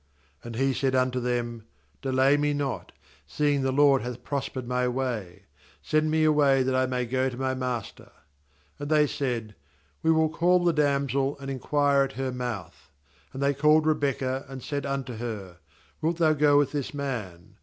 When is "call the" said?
10.29-10.73